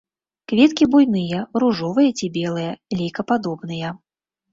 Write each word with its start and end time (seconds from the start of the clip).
Кветкі 0.51 0.85
буйныя, 0.93 1.41
ружовыя 1.63 2.15
ці 2.21 2.29
белыя, 2.37 2.71
лейкападобныя. 3.03 3.93